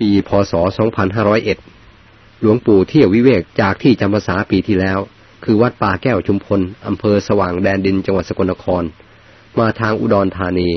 [0.00, 0.52] ปีพศ
[1.26, 4.98] 2501 หลวงปู่เที่ยววิเวกจากที่จำพรรษาปีที่แล้ว
[5.44, 8.82] คือวัดป่าแก้วชุมพลอำเภอสว่างแดนดินจังหวัดสกลนคร
[9.58, 10.68] มาทางอุดรธานี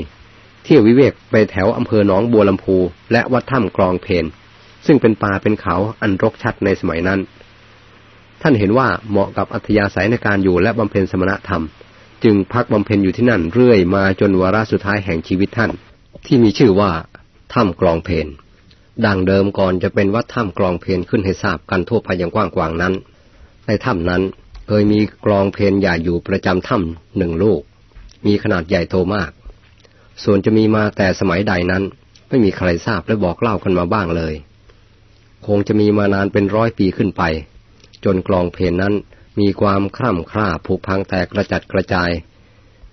[0.64, 2.76] เที่ยววิเวกไปแถวอำเภอหนองบัวลำพู
[3.12, 4.24] และวัดถ้ำกรองเพน
[4.86, 7.20] ซึ่งเป็นป่าเป็นเขาอันรกชัดในสมัยนั้น
[8.42, 11.64] ท่านเห็นว่าเหมาะกับอัธยาศัยในการอยู่และบำเพ็ญสมณธรรม
[12.24, 15.70] จึงพักบำเพ็ญอยู่ที่นั่นเรื่อยมาจนวาระสุดท้ายแห่งชีวิตท่าน
[16.26, 16.90] ที่มีชื่อว่า
[17.54, 18.26] ถ้ำกรองเพน
[19.06, 22.94] ดังเดิมก่อนจะเป็นวัดถ้ำกรองเพนขึ้นให้ทราบกันทั่วไปอย่างกว้างกวางนั้น
[23.66, 24.22] ในถ้ำนั้น
[24.66, 27.60] เคยมีกรองเพนใหญ่อยู่ประจำถ้ำหนึ่งลูก
[28.26, 29.30] มีขนาดใหญ่โตมาก
[30.24, 31.82] ส่วนจะมีมาแต่สมัยใดนั้น
[32.28, 34.34] ไม่มีใครทราบและบอกเล่ากันมาบ้างเลย
[35.46, 37.22] คงจะมีมานานเป็นร้อยปีขึ้นไป
[38.04, 38.94] จนกรองเพนนั้น
[39.40, 42.10] มีความคร่ำคร่าผุพังแตกกระจัดกระจาย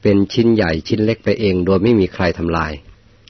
[0.01, 2.71] เป็นชิ้นใหญ่ชิ้นเล็กไปเองโดยไม่มีใครทำลาย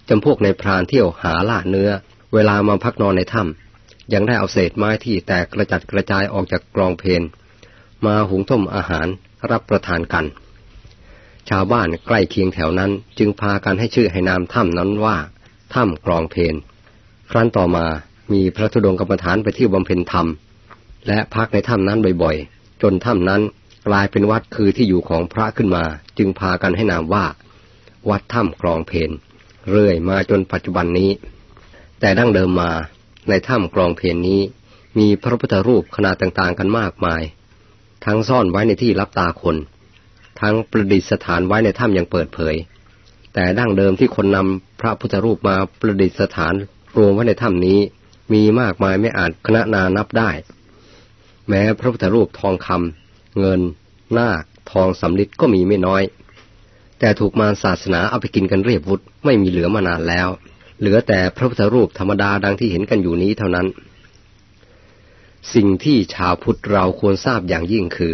[0.10, 1.92] จำพวกในพรานเที่ยวหาล่าเนื้อ
[2.34, 7.22] เวลามาพักนอนในถ้ำยังได้เอาเศษไม้ที่แตกกระจัดกระจายออกจากกรองเพน
[8.06, 9.08] มาหุงต้มอาหาร
[9.52, 10.26] รับประทานกัน
[11.50, 15.18] ชาวบ้านใกล้เคียงแถวนั้นจึงพากันให้ชื่อให้นามถ้ำนั้นว่า
[15.74, 16.56] ถ้ำกรองเพน
[17.32, 17.86] ครั้นต่อมา
[18.34, 20.28] มีพระธุดงกรรมฐานไปที่บำเพ็ญธรรม
[21.08, 23.42] และพักในถ้ำนั้นบ่อยๆ จนถ้ำนั้น
[23.88, 25.84] กลายเป็นวัดคือที่อยู่ของพระขึ้นมา
[26.18, 27.26] จึงพากันให้นามว่า
[28.10, 29.12] วัดถ้ำกรองเพน
[29.70, 31.10] เรื่อยมาจนปัจจุบันนี้
[32.00, 32.72] แต่ดั้งเดิมมา
[33.30, 34.42] ในถ้ำกรองเพนนี้
[34.98, 37.22] มีพระพุทธรูปขนาดต่างๆกันมากมาย
[38.06, 39.56] ทั้งซ่อนไว้ในที่รับตาคน
[40.42, 42.56] ทั้งประดิษฐานไว้ในถ้ำอย่างเปิดเผย
[43.34, 46.54] แต่ดั้งเดิมที่คนนำพระพุทธรูปมาประดิษฐาน
[46.98, 47.80] รวมไว้ในถ้ำนี้
[48.34, 50.32] มีมากมายไม่อาจคณะนานับได้
[51.50, 53.62] แม้พระพุทธรูปทองคำเงิน
[54.18, 56.04] นาค ทองสำลิดก็มีไม่น้อย
[57.00, 60.30] แต่ถูกมารศาสนาเอาไปกินกันเรียบวุฒไม่มีเหลือมานานแล้ว
[60.80, 63.68] เหลือแต่พระพุทธรูปธรรมดาดังที่เห็นกันอยู่นี้เท่านั้น
[65.54, 68.14] สิ่งที่ชาวพุทธเราควรทราบอย่างยิ่งคือ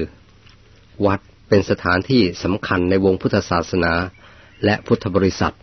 [1.06, 1.20] วัด
[1.50, 3.94] เป็นสถานที่สำคัญในวงพุทธศาสนา
[4.66, 5.56] และพุทธบริษัท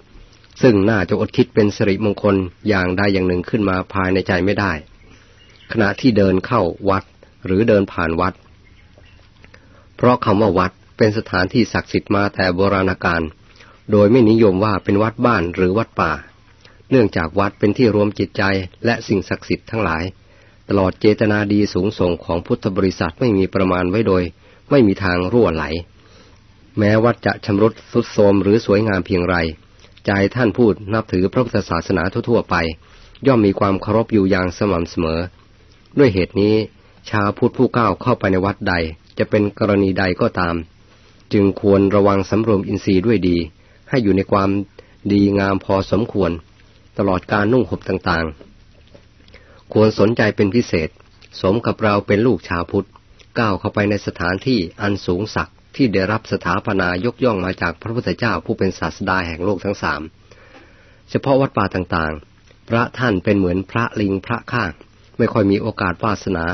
[0.63, 2.37] ซึ่งน่าจะอดคิดเป็นสิริมงคล
[2.69, 4.73] อย่างใดอย่างหนึ่งขึ้นมาภายในใจไม่ได้
[5.73, 7.05] ขณะที่เดินเข้าวัด
[7.47, 8.35] หรือเดินผ่านวัด
[9.97, 13.23] เพราะคำว่าวัดเป็นสถานที่ศักดิ์สิทธิ์มาแต่โบราณกาล
[13.93, 16.13] โดยไม่นิยมว่าเป็นวัดบ้านหรือวัดป่า
[16.91, 18.43] เนื่องจากวัดเป็นที่รวมจิตใจ
[18.85, 20.05] และสิ่งศักดิ์สิทธิ์ทั้งหลาย
[20.69, 24.23] ตลอดเจตนาดีสูงส่งของพุทธบริษัทไม่มีประมาณไว้โดย
[24.71, 25.65] ไม่มีทางรั่วไหล
[26.79, 29.37] แม้วัดจะชำรุดสุดโทมหรือสวยงามเพียงไร
[30.07, 32.57] ใจท่านพูดนับถือพระพุทธศาสนาทั่วๆไป
[33.27, 35.21] ย่อมมีความเคารพอยู่อย่างสม่ำเสมอ
[35.99, 36.55] ด้วยเหตุนี้
[37.11, 38.75] ชาวพุทธผู้ก้าวเข้าไปในวัดใด
[39.19, 40.55] จะเป็นกรณีใดก็ตาม
[41.33, 43.37] จึงควรระวังสำรวมอินทรีย์ด้วยดี
[43.89, 44.51] ให้อยู่ในความ
[45.13, 46.31] ดีงามพอสมควร
[47.01, 50.89] ตลอดการนุ่งห่มต่างๆ ควรสนใจเป็นพิเศษ
[51.43, 52.89] สมกับเราเป็นลูกชาวพุทธ
[53.39, 60.01] ก้าวเข้าไปในสถานที่อันสูงสักที่ได้รับสถาปนายกย่องมาจากพระพุทธเจ้าผู้เป็นศาสดาแห่งโลกทั้งสาม
[61.11, 64.71] เฉพาะวัดป่าต่างๆ พระท่านเป็นเหมือนพระลิงพระข้าง
[65.19, 66.45] ไม่ค่อยมีโอกาสวาสนา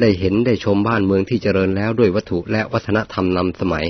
[0.00, 3.86] ได้เห็นได้ชมบ้านเมืองที่เจริญแล้วด้วยวัตถุและวัฒนธรรมนำสมัย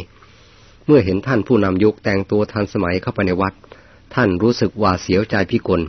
[0.86, 3.54] เมื่อเห็นท่านผู้นำยุคแต่งตัวทันสมัยเข้าไปในวัด
[4.14, 5.80] ท่านรู้สึกว่าเสียวใจพิกล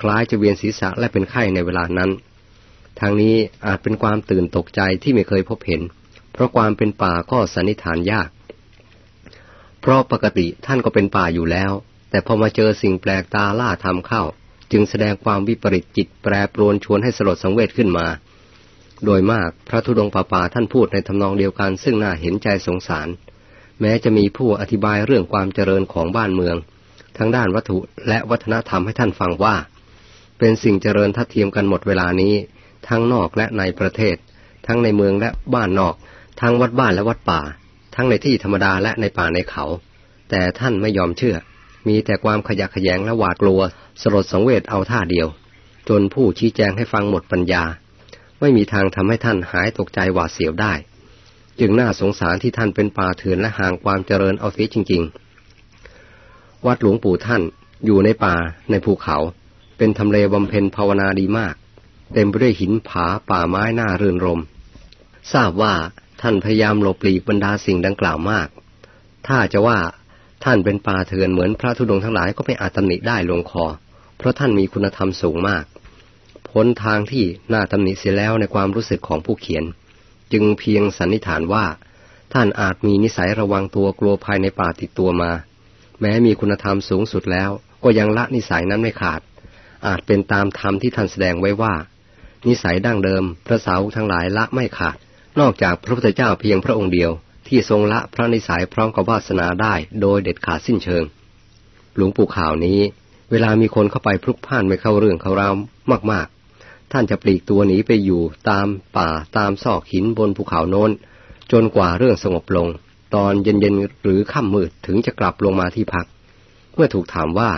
[0.00, 2.10] คล้ายจะเวียนศีรษะและเป็นไข้ในเวลานั้น
[3.00, 3.36] ทางนี้
[3.66, 5.82] อาจเป็นความตื่นตกใจที่ไม่เคยพบเห็น
[6.32, 8.28] เพราะความเป็นป่าก็สันนิษฐานยาก
[9.80, 11.72] เพราะปกติท่านก็เป็นป่าอยู่แล้ว
[12.10, 14.22] แต่พอมาเจอสิ่งแปลกตาล่าทำเข้า
[14.72, 18.06] จึงแสดงความวิปริตจิตแปรปรวนชวนให้สลดสังเวชขึ้นมา
[19.04, 23.08] โดยมากพระธุดงป่าป่าท่านพูดในทำนองเดียวกันซึ่งน่าเห็นใจสงสาร
[23.80, 26.56] แม้จะมีผู้อธิบายเรื่องความเจริญของบ้านเมือง
[27.18, 29.56] ทั้งด้านวัตถุและวัฒนธรรมให้ท่านฟังว่า
[30.38, 32.34] เป็นสิ่งเจริญทัดเทียมกันหมดเวลานี้
[32.88, 34.16] ทั้งนอกและในประเทศ
[34.66, 35.94] ทั้งในเมืองและบ้านนอก
[36.40, 37.40] ทั้งวัดบ้านและวัดป่า
[37.94, 39.64] ทั้งในที่ธรรมดาและในป่าในเขา
[40.30, 41.36] แต่ท่านไม่ยอมเชื่อ
[41.88, 43.60] มีแต่ความขยะขยงและหวาดกลัว
[44.02, 45.28] สลดสังเวชเอาท่าเดียว
[45.88, 47.64] จนผู้ชี้แจงให้ฟังหมดปัญญา
[48.40, 50.72] ไม่มีทางทำให้ท่านหายตกใจหวาดเสียวได้
[51.60, 55.27] จึงน่าสงสารที่ท่านเป็นป่าเถื่อนและห่างความเจริญเอาเสียจริง ๆ
[56.66, 57.42] วัดหลวงปู่ท่าน
[57.84, 58.34] อยู่ในป่า
[58.70, 59.16] ในภูเขา
[59.78, 61.54] เป็นทำเลบำเพ็ญภาวนาดีมาก
[62.14, 64.40] เต็มไปด้วยหินผาป่าไม้น่าเรื่นรม
[65.32, 65.74] ทราบว่า
[66.22, 68.48] ท่านพยายามหลบหลีกบรรดาสิ่งดังกล่าวมาก
[69.26, 69.78] ถ้าจะว่า
[70.44, 73.64] ท่านเป็นป่าเถื่อนเหมือนพระธุดงค์ทั้งหลายก็ไม่อาจตำหนิได้ลงคอ
[74.18, 75.64] เพราะท่านมีคุณธรรมสูงมาก
[76.50, 79.64] พ้นทางที่น่าตำหนิเสียแล้วในความรู้สึกของผู้เขียน
[80.32, 81.64] จึงเพียงสันนิษฐานว่า
[82.32, 85.30] ท่านอาจมีนิสัยระวังตัวกลัวภายในป่าติดตัวมา
[86.00, 87.50] แม้มีคุณธรรมสูงสุดแล้ว
[87.82, 89.20] ก็ยังละนิสัยนั้นไม่ขาด
[89.86, 91.74] อาจเป็นตามธรรมที่ท่านแสดงไว้ว่า
[92.48, 94.96] นิสัยดั้งเดิม พระสาวกทั้งหลายละไม่ขาด
[95.40, 97.10] นอกจากพระพุทธเจ้าเพียงพระองค์เดียว
[97.48, 101.04] ที่ทรงละพระนิสัยพร้อมกับวาสนาได้โดยเด็ดขาดสิ้นเชิง
[101.96, 102.78] หลวงปู่ข่าวนี้
[103.30, 105.54] เวลามีคนเข้าไปพลุกพ่านไม่เข้าเรื่องเขาราว
[106.12, 106.26] มาก
[106.60, 108.66] ๆ ท่านจะปลีกตัวหนีไปอยู่ตาม
[108.96, 110.90] ป่าตามซอกหินบนภูเขาโน้น
[111.52, 112.68] จนกว่าเรื่องสงบลง
[113.14, 116.06] ตอนเย็นๆหรือค่ำมืดถึงจะกลับลงมาที่พัก
[116.74, 117.50] เมื่อถูกถามว่า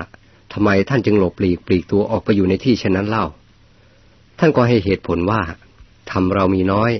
[0.52, 3.26] ทำไมท่านจึงหลบปลีกปลีกตัวออกไปอยู่ในที่เช่นนั้นเล่า
[4.38, 5.42] ท่านก็ให้เหตุผลว่า
[6.10, 6.92] ทำเรามีน้อย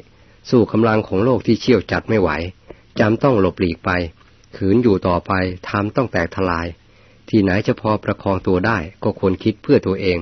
[0.50, 2.30] สู้กำลังของโลกที่เชี่ยวจัดไม่ไหว
[3.00, 3.90] จำต้องหลบหลีกไป
[4.56, 5.32] ขืนอยู่ต่อไป
[5.68, 6.66] ทำต้องแตกทลาย
[7.28, 10.18] ที่ไหนจะพอประคองตัวได้ก็ควรคิดเพื่อตัวเอง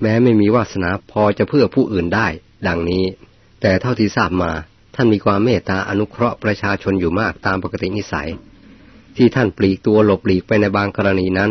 [0.00, 2.26] แม้ไม่มีวาสนาพอจะเพื่อผู้อื่นได้
[2.66, 3.04] ดังนี้
[3.60, 4.52] แต่เท่าที่ทราบมา
[4.94, 8.28] ท่านมีความเมตตาอนุเคราะห์ประชาชนอยู่มากตามปกตินิสัย
[9.16, 11.50] ที่ท่านปลีกตัวหลบหลีกไปในบางกรณีนั้น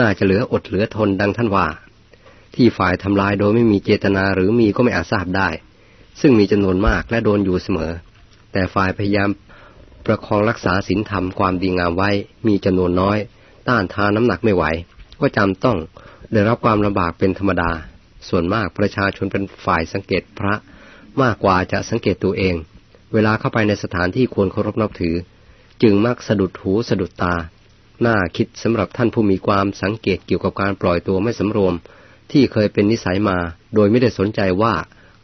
[0.00, 1.66] น่าจะเหลืออดเหลือทนดังท่านว่า
[2.54, 5.48] ที่ฝ่ายทำลายโดยไม่มีเจตนาหรือมีก็ไม่อาจทราบได้
[6.20, 7.92] ซึ่งมีจำนวนมากและโดนอยู่เสมอ
[8.52, 9.30] แต่ฝ่ายพยายาม
[10.06, 12.10] ประคองรักษาศีลธรรมความดีงามไว้
[12.46, 13.18] มีจำนวนน้อย
[13.68, 14.64] ต้านทานน้ำหนักไม่ไหว
[15.20, 15.78] ก็จำต้อง
[16.32, 17.70] ได้รับความลำบากเป็นธรรมดา
[18.28, 20.54] ส่วนมากประชาชนเป็นฝ่ายสังเกตพระ
[21.22, 22.54] มากกว่าจะสังเกตตัวเอง
[23.14, 25.16] เวลาเข้าไปในสถานที่ควรเคารพนับถือ
[25.82, 27.34] จึงมักสะดุดหูสะดุดตา
[28.06, 31.74] น่าคิดสำหรับท่านผู้มีความสังเกตเกี่ยวกับการปล่อยตัวไม่สำรวม
[32.32, 33.38] ที่เคยเป็นนิสัยมา
[33.74, 34.74] โดยไม่ได้สนใจว่า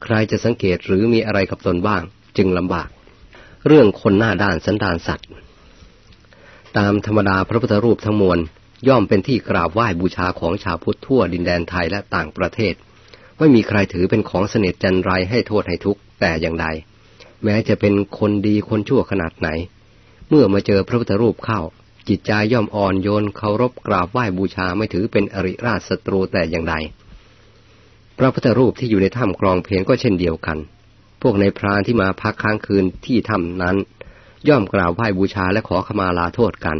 [0.05, 2.03] ใครจะสังเกตหรือมีอะไรกับตนบ้าง
[2.37, 2.89] จึงลำบาก
[3.67, 5.29] เรื่องคนหน้าด้านสันดานสัตว์
[6.79, 8.39] ตามธรรมดาพระพุทธรูปทั้งมวล
[8.89, 12.75] ย่อมเป็นที่กราบไหว้บูชาของชาวพุทธทั่วดินแดนไทยและต่างประเทศ
[13.39, 16.67] ไม่มีใครถือเป็นของเสน่ห์จันไรให้โทษให้ทุกข์แต่อย่างใด
[17.45, 19.49] แม้จะเป็นคนดีคนชั่วขนาดไหน
[20.29, 21.61] เมื่อมาเจอพระพุทธรูปเข้า
[22.09, 26.75] จิตใจย่อมอ่อนโยนเคารพกราบไหว้บูชาไม่ถือเป็นอริราชศัตรูแต่อย่างใด
[28.19, 30.59] พระพุทธรูปที่อยู่ในถ้ำกรองเพลงก็เช่นเดียวกัน
[31.23, 33.77] พวกในพรานที่มาพักค้างคืนที่ถ้ำนั้น
[34.49, 36.79] ย่อมกราบไหว้บูชาและขอขมาลาโทษกัน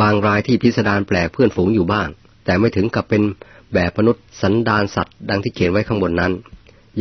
[0.00, 2.08] บางรายที่พิสดารแปลกเพื่อนฝูงอยู่บ้าง
[2.44, 3.22] แต่ไม่ถึงกับเป็น
[3.74, 6.32] แบบมนุษย์สันดานสัตว์ดังที่เขียนไว้ข้างบนนั้น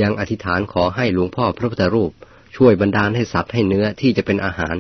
[0.02, 2.12] ยังอธิษฐานขอให้หลวงพ่อพระพุทธรูป
[2.56, 4.75] ช่วยบรรดาลให้สัตว์ให้เนื้อที่จะเป็นอาหาร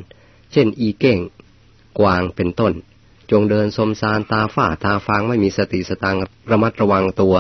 [0.51, 1.19] เช่น อีเก้ง
[1.99, 2.73] กวางเป็นต้น
[3.31, 6.17] จงเดินสมสารตาฝ้าตาฟางไม่มีสติสตัง
[6.51, 7.35] ระมัดระวังตัว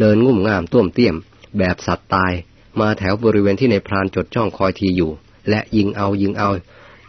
[0.00, 1.16] เดินงุ่มง่ามต้วมเตี้ยม
[1.58, 2.32] แบบสัตว์ตาย
[2.80, 5.10] มาแถวบริเวณที่ในพรานจดจ้องคอยทีอยู่
[5.48, 6.50] และยิงเอายิงเอา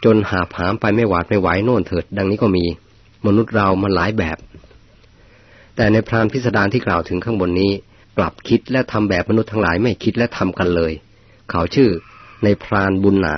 [0.04, 2.64] จนหาผามไปไม่หวาดไม่ไหวโน่นเถิด ดังนี้ก็มี
[3.26, 4.38] มนุษย์เรามันหลายแบบ
[5.76, 7.72] แต่ในพรานพิสดารที่กล่าวถึงข้างบนนี้
[8.18, 10.92] กลับคิดและทำแบบมนุษย์ทั้งหลายไม่คิดและทำกันเลย
[11.50, 11.90] เขาชื่อ
[12.42, 13.36] ในพรานบุญหนา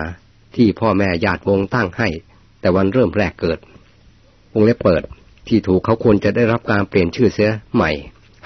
[0.56, 2.08] ที่พ่อแม่ญาติวงตั้งให้
[2.60, 3.58] แต่วันเริ่มแรกเกิด
[4.54, 5.02] วงเล็บเปิด
[5.48, 7.90] ที่ถูกเขาควรจะได้รับการเปลี่ยนชื่อเสียใหม่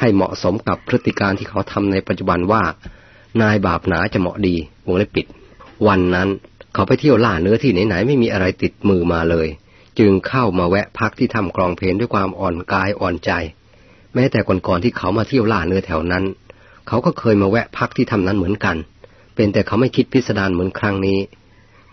[0.00, 2.62] ให้เหมาะสมกับพฤติการที่เขาทำในปัจจุบันว่า
[3.42, 4.56] นายบาปหนาจะเหมาะดี
[4.86, 5.26] วงเล็บปิด
[5.86, 6.28] วันนั้น
[6.74, 9.48] เขาไปเที่ยวล่าเนื้อที่ไหนๆไม่มีอะไรติดมือมาเลย
[9.98, 13.30] จึงเข้ามาแวะพักที่ทำกรองเพลนด้วยความอ่อนกายอ่อนใจ
[14.14, 16.24] แม้แต่ก่อนๆที่เขามาเที่ยวล่าเนื้อแถวนั้น
[16.88, 18.76] เขาก็เคยมาแวะพักที่ทำนั้นเหมือนกัน
[19.34, 21.18] เป็นแต่เขาไม่คิดพิสดารเหมือนครั้งนี้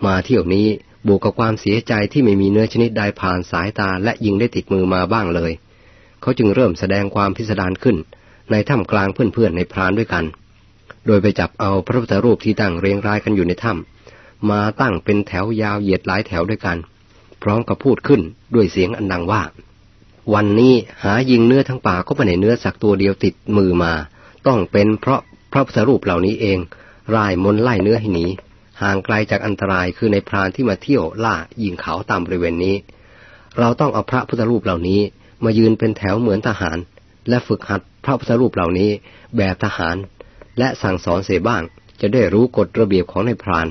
[0.06, 0.68] มาเที่ยวนี้
[1.08, 5.52] บวกกับความเสียใจที่ไม่มีเนื้อชนิดใดผ่านสายตาและยิงได้ติดมือมาบ้างเลย
[6.22, 7.98] เขาจึงเริ่มแสดงความพิสดารขึ้น
[8.52, 10.26] ในถ้ำกลางเพื่อนๆในพรานด้วยกัน
[11.08, 16.78] โดยไปจับเอาพระพุทธรูปที่ตั้งเรียงรายกันอยู่ในถ้ำมาตั้งเป็นแถวยาวเหยียดหลายแถวด้วยกัน
[17.44, 18.22] พร้อมกับพูดขึ้น
[18.56, 19.42] ด้วยเสียงอันดังว่า
[20.34, 20.74] วันนี้
[21.04, 23.94] หายิงเนื้อทั้งป่าก็ไม่ในเนื้อสักตัวเดียวติดมือมา
[24.48, 25.22] ต้องเป็นเพราะ
[25.52, 26.58] พระพุทธรูปเหล่านี้เอง
[27.16, 28.26] ร่ายมนไล่เนื้อให้หนี
[28.82, 32.76] ห่างไกลจากอันตรายคือในพรานที่มาเที่ยวล่ายิงเขาตามบริเวณนี้
[33.60, 35.02] เราต้องเอาพระพุทธรูปเหล่านี้
[35.44, 36.78] มายืนเป็นแถวเหมือนทหาร
[37.30, 38.90] และฝึกหัดพระพุทธรูปเหล่านี้
[39.38, 39.96] แบบทหาร
[40.60, 41.64] และสั่งสอนเสียบ้าง
[42.02, 43.68] จะได้รู้กฎระเบียบของในพราน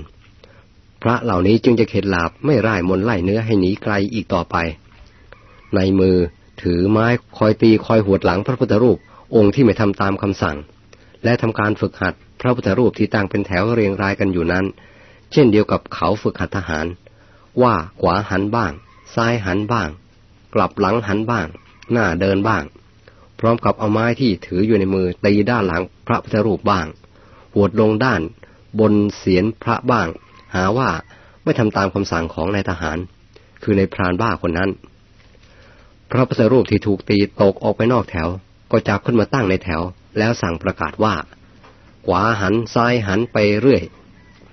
[1.03, 4.57] พระเหล่านี้จึงจะเข็ดหลาบไม่ร่ายมนไล่เนื้อให้หนีไกลอีกต่อไป
[5.75, 6.17] ในมือ
[6.63, 8.99] ถือไม้คอยตีคอยหวดหลังพระพุทธรูป
[9.37, 10.57] องค์ที่ไม่ทำตามคำสั่ง
[11.25, 14.65] และทำการฝึกหัด พระพุทธรูปที่ตั้งเป็นแถวเรียงรายกันอยู่นั้น
[15.33, 16.87] เช่นเดียวกับเขาฝึกหัดทหาร
[17.63, 18.73] ว่าขวาหันบ้าง
[19.15, 19.89] ซ้ายหันบ้าง
[20.55, 21.47] กลับหลังหันบ้าง
[21.93, 22.65] หน้าเดินบ้าง
[23.39, 26.87] พร้อมกับเอาไม้ที่ถืออยู่ในมือตีด้านหลังพระพุทธรูปบ้าง
[27.55, 28.21] หวดลงด้าน
[28.81, 30.09] บนเสียนพระบ้าง
[30.55, 30.89] หาว่า
[31.45, 32.99] ไม่ทำตามคำสั่งของนายทหาร
[33.63, 34.71] คือในพรานบ้าคนนั้น
[36.11, 38.29] พระพุทธรูปที่ถูกตีตกออกไปนอกแถว
[38.71, 39.83] ก็จับขึ้นมาตั้งในแถว
[40.19, 41.15] แล้วสั่งประกาศว่า
[42.07, 43.83] ขวาหันซ้ายหันไปเรื่อย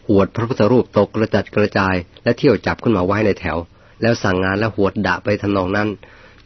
[0.08, 3.58] หวดพระพุทธรูปตกกระจัดกระจาย และเที่ยวจับขึ้นมาไว้ในแถว
[4.02, 5.90] แล้วสั่งงานและหวดด่าไปทำนองนั้น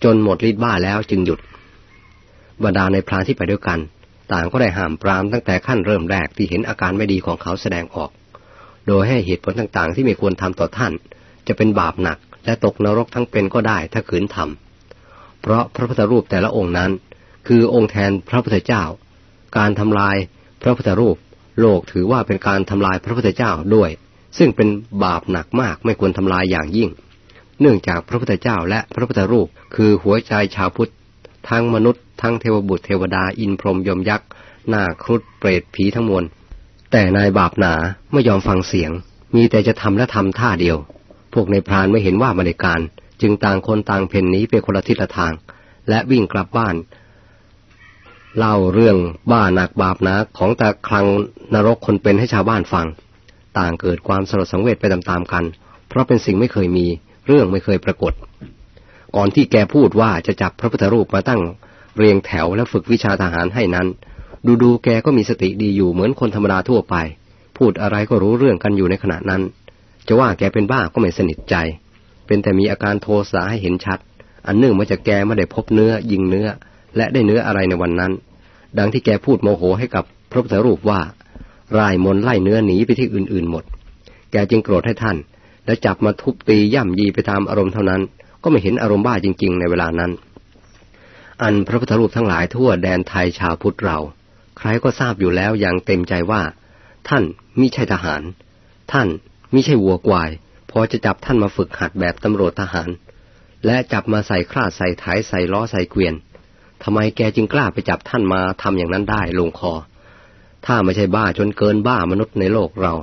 [0.03, 1.39] จนหมดฤทธิ์บ้าแล้วจึงหยุด
[2.63, 3.79] บรรดาในพรานที่ไปด้วยกัน
[4.31, 8.09] ต่างก็ได้ห้ามปรามตั้งแต่ขั้นเริ่มแรกที่เห็นอาการไม่ดีของเขาแสดงออก
[8.87, 10.93] โดยให้เหตุผลต่างๆ ที่ไม่ควรทำต่อท่าน
[11.47, 16.91] จะเป็นบาปหนักและตกนรกทั้งเป็นก็ได้ถ้าขืนทำเพราะพระพุทธรูปแต่ละองค์นั้น
[17.47, 18.83] คือองค์แทนพระพุทธเจ้า
[19.57, 20.17] การทำลาย
[20.61, 21.17] พระพุทธรูป
[21.61, 23.89] โลกถือว่าเป็นการทำลายพระพุทธเจ้าด้วย
[24.37, 24.67] ซึ่งเป็น
[25.03, 26.89] บาปหนักมากไม่ควรทำลายอย่างยิ่ง
[27.61, 30.91] เนื่องจากพระพุทธเจ้าและพระพุทธรูป คือหัวใจชาวพุทธ
[31.49, 34.29] ทั้งมนุษย์ทั้งเทวบุตรเทวดาอินพรหมยมยักษ์
[34.73, 36.23] นาครุฑเปรตผีทั้งมวล
[36.91, 37.73] แต่นายบาปหนา
[38.11, 38.91] ไม่ยอมฟังเสียง
[39.35, 40.77] มีแต่จะทำและทำท่าเดียว
[41.33, 42.81] พวกในพรานไม่เห็นว่ามาในการ
[43.21, 45.33] จึงต่างคนต่างเพ่นหนีไปคนละทิศละทาง
[45.89, 46.75] และวิ่งกลับบ้าน
[48.37, 48.97] เล่าเรื่อง
[49.31, 51.05] บ้าหนักบาปหนาของตาคลัง
[51.53, 52.87] นรกคนเป็นให้ชาวบ้านฟัง
[53.57, 55.43] ต่างเกิดความสลดสังเวชไปตามๆกัน
[55.87, 56.85] เพราะเป็นสิ่งไม่เคยมี
[57.27, 58.13] เรื่องไม่เคยปรากฏ
[59.15, 61.41] ก่อนที่แกพูดว่าจะจับพระพุทธรูปมาตั้ง
[61.97, 63.87] เรียงแถวและฝึกวิชาทหารให้นั้น
[64.45, 66.95] ดูดูแกก็มีสติดีอยู่เหมือนคนธรรมดาทั่วไป
[67.57, 69.41] พูดอะไรก็รู้เรื่องกันอยู่ในขณะนั้น
[70.07, 71.55] จะว่าแกเป็นบ้าก็ไม่สนิทใจ
[72.27, 73.99] เป็นแต่มีอาการโทสะให้เห็นชัด
[74.47, 76.47] อันเนื่องมาจากแกไม่ได้พบเนื้อยิงเนื้อ
[76.97, 78.11] และได้เนื้ออะไรในวันนั้น
[78.77, 81.01] ดังที่แกพูดโมโหให้กับพระพุทธรูปว่า
[81.77, 83.63] รายมนไล่เนื้อหนีไปที่อื่นๆหมด
[84.31, 85.17] แกจึงโกรธให้ท่าน
[85.65, 88.01] และจับมาทุบตีย่ำยีไปตามอารมณ์เท่านั้น
[88.43, 90.11] ก็ไม่เห็นอารมณ์บ้าจริง ๆ ในเวลานั้น
[91.41, 93.97] อันพระพุทธรูปทั้งหลายทั่วแดนไทยชาวพุทธเรา
[94.57, 96.41] ใครก็ทราบอยู่แล้วอย่างเต็มใจว่า
[97.09, 97.23] ท่าน
[97.59, 98.21] มิใช่ทหาร
[98.91, 99.07] ท่าน
[99.53, 100.31] มิใช่วัวกวาย
[100.71, 102.89] พอจะจับท่านมาฝึกหัดแบบตำรวจทหาร
[103.65, 106.13] และจับมาใส่คราดใส่ถ่ายใส่ล้อใส่เกวียน
[106.83, 109.73] ทำไมแกจึงกล้าไปจับท่านมาทำอย่างนั้นได้ลงคอ
[110.65, 112.93] ถ้าไม่ใช่บ้าจนเกินบ้ามนุษย์ในโลกเรา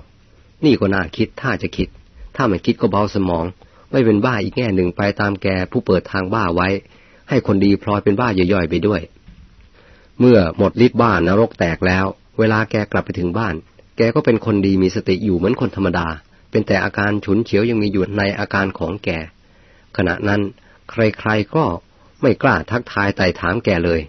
[0.64, 1.88] นี่ก็น่าคิดถ้าจะคิด
[2.36, 3.44] ถ้าไม่คิดก็เบาสมอง
[3.90, 6.68] ไม่เป็นบ้าอีกแง่หนึ่งไปตามแกผู้เปิดทางบ้าไว้
[7.28, 9.00] ให้คนดีพลอยเป็นบ้าย่อยๆไปด้วย
[10.20, 12.04] เมื่อหมดฤทธิ์บ้านนรกแตกแล้ว
[12.38, 13.54] เวลาแกกลับไปถึงบ้าน
[13.96, 16.06] แกก็เป็นคนดีมีสติอยู่เหมือนคนธรรมดา
[16.50, 19.08] เป็นแต่อาการฉุนเฉียวยังมีอยู่ในอาการของแก
[19.96, 20.40] ขณะนั้น
[20.90, 21.64] ใครๆก็
[22.24, 24.00] ไม่กล้าทักทายไต่ถามแกเลย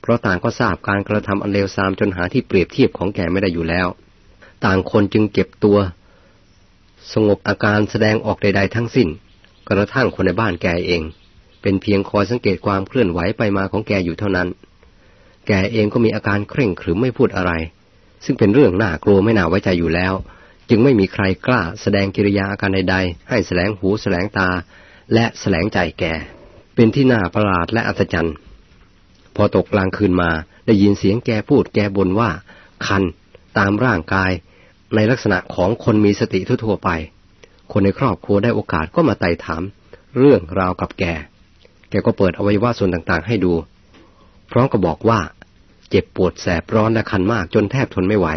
[0.00, 3.88] เพราะต่างก็ทราบการกระทำอันเลวทรามจนหาที่เปรียบเทียบของแกไม่ได้อยู่แล้ว
[4.64, 5.78] ต่างคนจึงเก็บตัว
[7.12, 9.08] สงบอาการแสดงออกใด ๆ ทั้งสิ้น
[9.68, 11.02] กระทั่งคนในบ้านแกเอง
[11.62, 14.48] เป็นเพียงคอยสังเกตความเคลื่อนไหวไปมาของแกอยู่เท่านั้น
[15.46, 17.52] แกเองก็มีอาการเคร่งขรึมไม่พูดอะไร
[18.24, 20.14] ซึ่งเป็นเรื่องน่ากลัวไม่น่าไว้ใจอยู่แล้ว
[20.68, 24.50] จึงไม่มีใครกล้าแสดงกิริยาอาการใด ๆ ให้แสลงหูแสลงตา
[25.14, 26.04] และแสลงใจแก
[26.74, 28.36] เป็นที่น่าประหลาดและอัศจรรย์
[29.36, 30.30] พอตกกลางคืนมา
[30.66, 32.30] ได้ยินเสียงแกพูดแกบนว่า
[32.86, 33.02] คัน
[33.58, 34.30] ตามร่างกาย
[34.94, 36.90] ในลักษณะของคนมีสติทั่วไป
[37.72, 39.62] คนในครอบครัวได้โอกาสก็มาไต่ถาม
[40.18, 41.04] เรื่องราวกับแก
[41.90, 43.52] แกก็เปิดอวัยวะส่วนต่างๆ ให้ดู
[44.50, 45.20] พร้อมกับบอกว่า
[45.90, 48.28] เจ็บปวดแสบร้อนและคันมากจนแทบทนไม่ไหว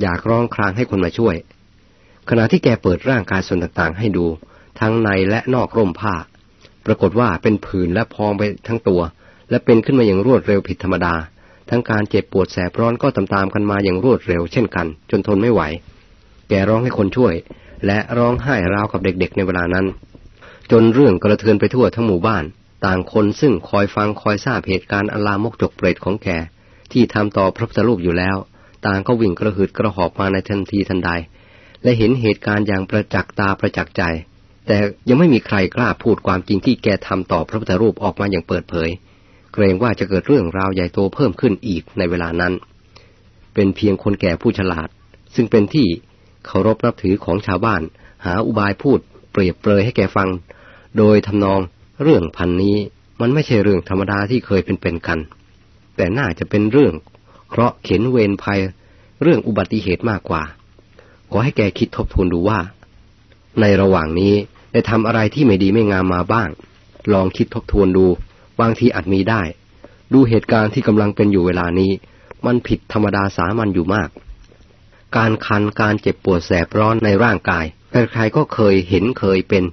[0.00, 1.36] อยากร้องครางให้คนมาช่วย
[2.28, 4.26] ขณะที่แกเปิดร่างกายส่วนต่างๆ ให้ดู
[4.80, 6.14] ทั้งในและนอกร่มผ้า
[6.86, 9.00] ปรากฏว่าเป็นผื่นและพองไปทั้งตัว
[9.50, 11.14] และเป็นขึ้นมาอย่างรวดเร็วผิดธรรมดา
[11.70, 15.62] ทั้งการเจ็บปวดแสบร้อนก็ตามๆกันมาอย่างรวดเร็วเช่นกัน จนทนไม่ไหว
[16.48, 17.34] แกร้องให้คนช่วย
[17.86, 19.86] และร้องไห้ราวกับเด็กๆในเวลานั้น
[20.70, 22.44] จนเรื่องกระเทือนไปทั่วทั้งหมู่บ้าน
[22.84, 26.28] ต่างคนซึ่งคอยฟังคอยทราบเหตุการณ์อลามกจกเปรตของแก
[26.92, 28.36] ที่ทำต่อพระพุทธรูปอยู่แล้ว
[28.86, 31.10] ต่างก็วิ่งกระหืดกระหอบมาในทันทีทันใด
[31.82, 34.02] และเห็นเหตุการณ์อย่างประจักษ์ตาประจักษ์ใจ
[34.66, 34.78] แต่
[35.08, 38.88] ยังไม่มีใครกล้าพูดความจริงที่แกทำต่อพระพุทธรูปออกมาอย่างเปิดเผย
[39.52, 42.52] เกรงว่าจะเกิดเรื่องราวใหญ่โตเพิ่มขึ้นอีกในเวลานั้น
[43.54, 44.88] เป็นเพียงคนแก่ผู้ฉลาด
[45.34, 45.86] ซึ่งเป็นที่
[46.46, 47.82] เคารพนับถือของชาวบ้าน
[48.24, 48.98] หาอุบายพูด
[49.32, 50.28] เปรียบเปรยให้แกฟัง
[50.98, 51.60] โดยทำนอง
[52.02, 52.76] เรื่องพันนี้
[53.20, 55.18] มันไม่ใช่เรื่องธรรมดาที่เคยเป็นเป็นกัน
[55.96, 56.94] แต่น่าจะเป็นเรื่อง
[57.48, 58.60] เคราะห์เข็นเวรภัย
[59.22, 60.42] เรื่องอุบัติเหตุมากกว่า
[61.30, 62.58] ขอให้แกคิดทบทวนดูว่า
[63.60, 64.34] ในระหว่างนี้
[64.72, 66.48] ได้ทำอะไรที่ไม่ดีไม่งามมาบ้าง
[67.12, 68.06] ลองคิดทบทวนดู
[68.60, 69.42] บางทีอาจมีได้
[70.12, 71.90] ดูเหตุการณ์ที่กำลังเป็นอยู่เวลานี้
[72.46, 74.08] มันผิดธรรมดาสามัญอยู่มาก
[75.16, 79.64] การคันการเจ็บปวดแสบร้อนในร่างกายใครๆก็เคยเห็นเคยเป็น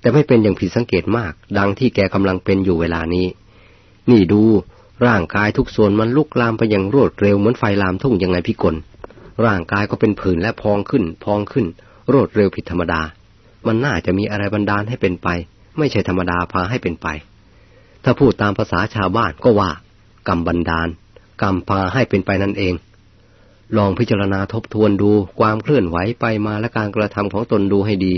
[0.00, 3.26] แต่ไม่เป็นอย่างผิดสังเกตมาก ดังที่แกกำลังเป็นอยู่เวลานี้
[4.10, 4.42] นี่ดู
[5.06, 8.74] ร่างกายทุกส่วนมันลุกลามไปอย่างรวดเร็วเหมือนไฟลามทุ่งยังไงพี่กล
[9.44, 11.66] ร่างกายก็เป็นผื่นและพองขึ้น พองขึ้น
[12.12, 13.00] รวดเร็วผิดธรรมดา
[13.66, 15.28] มันน่าจะมีอะไรบันดาลให้เป็นไป
[15.78, 17.06] ไม่ใช่ธรรมดาพาให้เป็นไป
[18.04, 19.70] ถ้าพูดตามภาษาชาวบ้านก็ว่า
[20.28, 20.88] กรรมบันดาล
[21.42, 22.74] กรรมพาให้เป็นไปนั่นเอง
[23.76, 28.14] ลองพิจารณาทบทวนดูความเคลื่อนไหวไปมาและการกระทำของตนดูให้ดี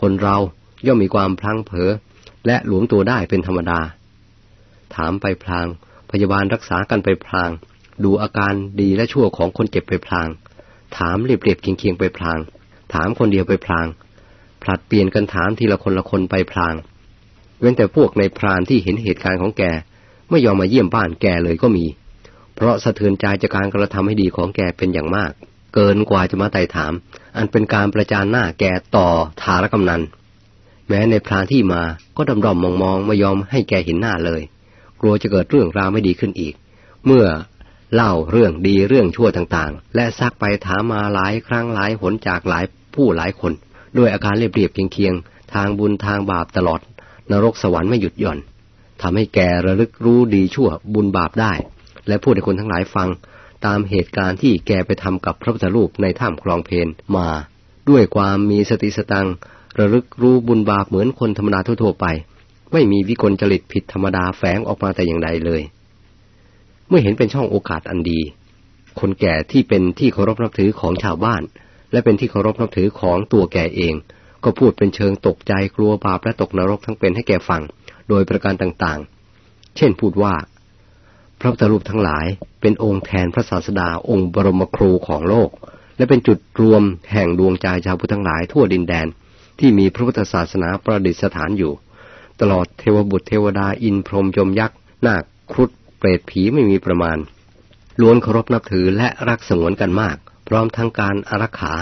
[0.00, 0.36] คนเรา
[0.86, 1.90] ย่อมมีความพลังเผลอ
[2.46, 3.80] และหลวมตัวได้เป็นธรรมดา
[4.94, 5.66] ถามไปพลาง
[6.10, 7.50] พยาบาลรักษากันไปพลาง
[8.04, 10.28] ดูอาการดีและชั่วของคนเจ็บไปพลาง
[10.96, 12.38] ถามเรียบๆเคียงๆไปพลาง
[12.94, 13.86] ถามคนเดียวไปพลาง
[14.66, 16.74] ผลัดเปลี่ยนกันถามทีละคนละคนไปพลาง
[17.60, 19.62] เว้นแต่พวกในพรานที่เห็นเหตุการณ์ของแก
[20.30, 21.84] ไม่ยอมมาเยี่ยมบ้านแกเลยก็มี
[22.54, 25.32] เพราะสะเทือนใจจากการกระทำให้ดีของแกเป็นอย่างมาก
[25.74, 26.92] เกินกว่าจะมาไต่ถาม
[27.36, 28.64] อันเป็นการประจานหน้าแก
[28.96, 29.08] ต่อ
[29.42, 30.02] ทารกำนัน
[30.88, 31.82] แม้ในพรานที่มา
[32.16, 34.42] ก็ดำดอมมองมองไม่ยอมให้แกเห็นหน้าเลย
[35.00, 36.54] กลัวจะเกิดเรื่องราวไม่ดีขึ้นอีก
[37.06, 37.26] เมื่อ
[37.94, 43.52] เล่าเรื่องดีเรื่องชั่วต่างๆ และซักไปถามมาหลายครั้งหลายหนจากหลายผู้หลายคน
[43.98, 46.80] ด้วยอาการเรียบๆเคียงๆทางบุญทางบาปตลอด
[47.30, 48.38] นรกสวรรค์ไม่หยุดหย่อน
[49.02, 51.52] ทำให้แกระลึกรู้ดีชั่วบุญบาปได้
[52.08, 53.08] และพูดให้คนทั้งหลายฟัง
[53.66, 57.28] ตามเหตุการณ์ที่แกไปทำกับพระพุทธรูปในถ้ำคลองเพนมา
[57.88, 59.26] ด้วยความมีสติสตัง
[59.78, 62.06] ระลึกรู้บุญบาปเหมือนคนธรรมดาทั่วๆไป
[62.72, 65.62] ไม่มีวิกลจริตผิดธรรมดาแฝงออกมาแต่อย่างใดเลย
[66.88, 68.20] เมื่อเห็นเป็นช่องโอกาสอันดี
[69.00, 71.42] คนแก่ที่เป็นที่เคารพนับถือของชาวบ้าน
[71.92, 73.94] และเป็นที่เคารพนับถือของตัวแกเอง
[74.44, 77.62] ก็พูดเป็นเชิงตกใจกลัวบาปและตกนรกทั้งเป็นให้แกฟัง
[78.08, 80.34] โดยประการต่างๆ เช่นพูดว่า
[81.40, 82.26] พระพุทธรูปทั้งหลาย
[82.60, 85.50] เป็นองค์แทนพระศาสดาองค์บรมครูของโลก
[85.96, 89.06] และเป็นจุดรวมแห่งดวงใจชาวพุทธทั้งหลายทั่วดินแดน
[89.58, 91.72] ที่มีพระพุทธศาสนาประดิษฐานอยู่
[92.40, 97.18] ตลอดเทวบุตรเทวดาอินพรหมจมยักษ์นาคครุฑเปรตผีไม่มีประมาณ
[98.00, 100.16] ล้วนเคารพนับถือและรักสงวนกันมาก
[100.48, 101.72] พร้อมทั้งการอารักขา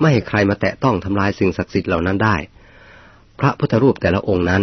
[0.00, 2.36] ไม่ให้ใครมาแตะต้องทำลายสิ่งศักดิ์สิทธิ์เหล่านั้นได้
[3.40, 4.62] พระพุทธรูปแต่ละองค์นั้น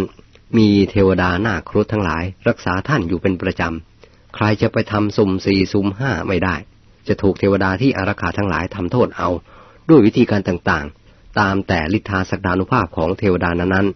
[0.58, 6.56] มีเทวดาหน้าครุฑทั้งหลาย รักษาท่านอยู่เป็นประจำ ใครจะไปทำสุ่มสี่สุ่มห้าไม่ได้
[7.08, 9.30] จะถูกเทวดาที่อารักขาทั้งหลายทำโทษเอา
[9.90, 13.88] ด้วยวิธีการต่างๆ ตามแต่ลิทธาสักดานุภาพของเทวดานั้น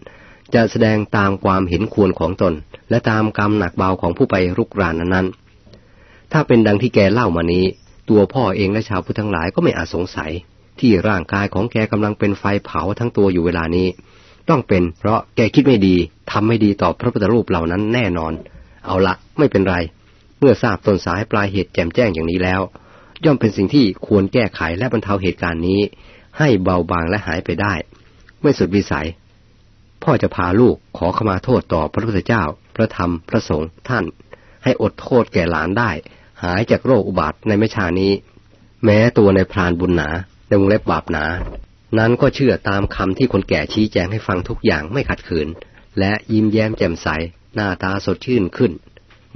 [0.54, 2.54] จะแสดงตามความเห็นควรของตน
[2.90, 5.26] และตามกรรมหนักเบาของผู้ไปรุกรานนั้น
[6.32, 7.64] ถ้าเป็นดังที่แกเล่ามานี้
[8.08, 10.30] ตัวพ่อเองและชาวพุทธทั้งหลายก็ไม่อาจสงสัย
[10.80, 13.88] ที่ร่างกายของแกกำลังเป็นไฟเผาทั้งตัวอยู่เวลานี้
[14.48, 15.96] ต้องเป็นเพราะแกคิดไม่ดี
[16.30, 18.32] ทำไม่ดีต่อพระพุทธรูปเหล่านั้นแน่นอน
[18.86, 19.76] เอาละไม่เป็นไร
[20.38, 22.60] เมื่อทราบต้นสายปลายเหตุแจ่มแจ้งอย่างนี้แล้ว
[23.24, 25.80] ย่อมเป็นสิ่งที่ควรแก้ไขและบรรเทาเหตุการณ์นี้
[26.38, 27.74] ให้เบาบางและหายไปได้
[28.42, 29.06] ไม่สุดวิสัย
[30.02, 32.42] พ่อจะพาลูกขอขมาโทษต่อพระพุทธเจ้า
[32.76, 34.04] พระธรรมพระสงฆ์ท่าน
[34.64, 35.90] ให้อดโทษแก่หลานได้
[36.42, 38.12] หายจากโรคอุบัติในไม่ชานี้
[38.84, 40.08] แม้ตัวในพรานบุญหนา
[40.48, 41.24] ในวงเล็บบาปหนา
[41.98, 45.48] นั้นก็เชื่อตามคำที่คนแก่ชี้แจงให้ฟังทุกอย่างไม่ขัดขืน
[45.98, 47.08] และยิ้มแย้มแจ่มใส
[47.54, 48.72] หน้าตาสดชื่นขึ้น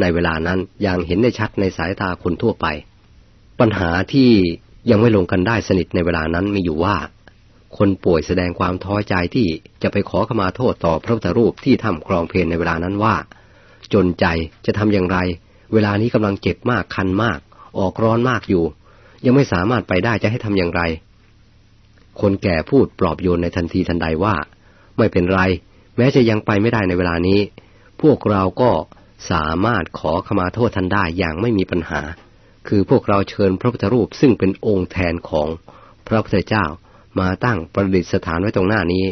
[0.01, 2.67] ในเวลานั้นอย่างเห็นได้ชัดในสายตาคนทั่วไป
[3.61, 4.31] ปัญหาที่
[4.91, 6.97] ยังไม่ลงกันได้สนิทในเวลานั้นมีอยู่ว่า
[7.79, 9.47] คนป่วยแสดงความท้อใจที่
[9.83, 13.15] จะไปขอขมาโทษต่อพระพุทธรูปที่ทำครองเพลนในเวลานั้นว่า
[13.95, 14.27] จนใจ
[14.67, 15.19] จะทำอย่างไร
[15.73, 17.39] เวลานี้กำลังเจ็บมากคันมาก
[17.79, 18.65] ออกร้อนมากอยู่
[19.25, 20.83] ยังไม่สามารถไปได้จะให้ทำอย่างไร
[22.21, 24.35] คนแก่พูดปลอบโยนในทันทีทันใดว่า
[24.99, 25.41] ไม่เป็นไร
[25.97, 27.41] แม้จะยังไปไม่ได้ในเวลานี้
[28.03, 28.71] พวกเราก็
[29.31, 32.01] สามารถขอขมาโทษท่านได้อย่างไม่มีปัญหา
[32.69, 35.49] คือพวกเราเชิญพระพุทธรูปซึ่งเป็นองค์แทนของ
[36.07, 36.65] พระพุทธเจ้า
[37.21, 39.05] มาตั้งประดิษฐานไว้ตรงหน้านี้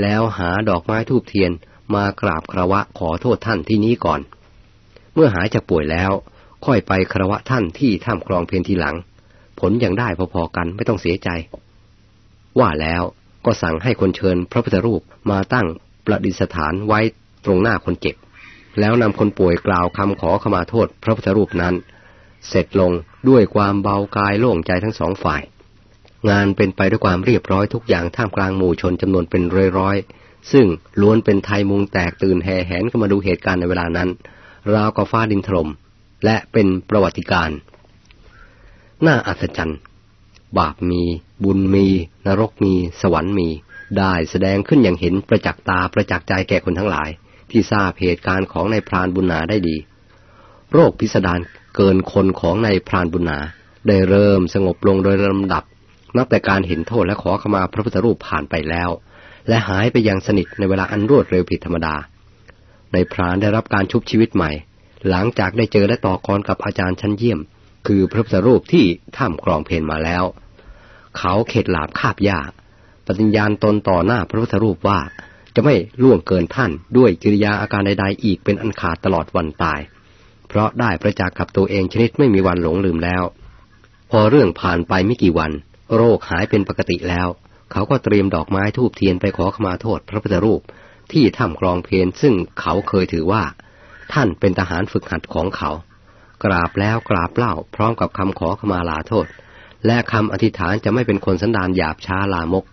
[0.00, 1.52] แล้วหาดอกไม้ทูบเทียน
[1.94, 4.20] มากราบครวะขอโทษท่านที่นี้ก่อน
[5.14, 6.12] เมื่อหายจากป่วยแล้ว
[6.66, 8.96] ค่อยไปครวะท่านที่ถ้ำคลองเพนทีหลัง
[9.60, 11.28] ผลยังได้พอๆกันไม่ต้องเสียใจ
[12.60, 13.02] ว่าแล้ว
[13.44, 15.66] ก็สั่งให้คนเชิญพระพุทธรูปมาตั้ง
[16.06, 17.00] ประดิษฐานไว้
[17.44, 18.16] ตรงหน้าคนเจ็บ
[18.80, 21.74] แล้วนำคนป่วยกล่าวคำขอขมาโทษพระพุทธรูปนั้น
[22.48, 22.92] เสร็จลง
[23.28, 25.42] ด้วยความเบากายโล่งใจทั้งสองฝ่าย
[26.30, 29.42] งานเป็นไปด้วยความเรียบร้อยทุกอย่างท่ามกลางหมู่ชนจำนวนเป็น
[29.78, 30.66] ร้อยๆซึ่ง
[31.00, 34.08] ล้วนเป็นไทยมุงแตกตื่นแห่แหนเข้ามาดูเหตุการณ์ในเวลานั้น
[34.74, 35.68] ราวกับฟ้าดินถล่ม
[36.24, 37.50] และเป็นประวัติการ
[39.06, 39.78] น่าอัศจรรย์
[40.58, 41.02] บาปมี
[41.44, 41.86] บุญมี
[42.26, 43.48] นรกมี สวรรค์มี
[43.98, 47.08] ได้แสดงขึ้นอย่างเห็นประจักษ์ตาประจักษ์ใจแก่คนทั้งหลาย
[47.50, 49.76] ที่ทราบเหตุการณ์ของในพรานบุญนาได้ดี
[50.72, 51.40] โรคพิสดาร
[51.76, 53.38] เกินคนของในพรานบุญนา
[53.88, 55.64] ได้เริ่มสงบลงโดยลำดับ
[56.16, 58.90] นับแต่การเห็นโทษและขอขมาพระพุทธรูปผ่านไปแล้ว
[59.48, 61.94] และหายไปอย่างสนิทในเวลาอันรวดเร็วผิดธรรมดา
[62.92, 64.50] ในพรานได้รับการชุบชีวิตใหม่
[65.08, 67.40] หลังจากได้เจอและต่อกรกับอาจารย์ชั้นเยี่ยม
[67.86, 68.84] คือพระพุทธรูปที่
[69.16, 70.24] ถ้ำกรองเพนมาแล้ว
[71.18, 72.40] เขาเข็ดหลาบคาบยา
[73.06, 75.00] ปฏิญญาณตนต่อหน้าพระพุทธรูปว่า
[75.54, 79.80] จะไม่ล่วงเกินท่านด้วยกิริยาอาการใดๆอีกเป็นอันขาดตลอดวันตาย
[80.48, 83.22] เพราะได้ประจักษ์กับตัวเองชนิดไม่มีวันหลงลืมแล้ว
[84.10, 85.52] พอเรื่องผ่านไปไม่กี่วัน
[85.96, 87.28] โรคหายเป็นปกติแล้ว
[87.72, 90.60] เขาก็เตรียมดอกไม้ทูบเทียนไปขอขมาโทษพระพุทธรูป
[91.14, 93.42] ที่ถ้ำกรองเพนซึ่งเขาเคยถือว่า
[94.12, 95.70] ท่านเป็นทหารฝึกหัดของเขา
[96.44, 99.26] กราบแล้วกราบเล่าพร้อมกับคำขอขมาลาโทษ
[99.86, 102.64] และคำอธิษฐานจะไม่เป็นคนสันดานหยาบช้าลามก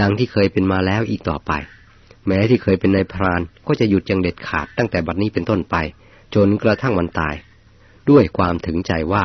[0.00, 1.52] ดังที่เคยเป็นมาแล้วอีกต่อไป
[2.26, 5.76] แม้ที่เคยเป็นนายพรานก็จะหยุดอย่างเด็ดขาดตั้งแต่บัดนี้เป็นต้นไป
[6.34, 7.34] จนกระทั่งวันตาย
[8.10, 9.24] ด้วยความถึงใจว่า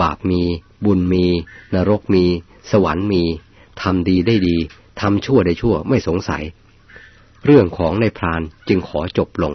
[0.00, 0.42] บาปมี
[0.84, 1.26] บุญมี
[1.74, 2.24] นรกมี
[2.70, 3.22] สวรรค์มี
[3.82, 4.56] ทำดีได้ดี
[5.00, 6.42] ทำชั่วได้ชั่วไม่สงสัย
[7.44, 9.52] เรื่องของในพรานจึงขอจบลง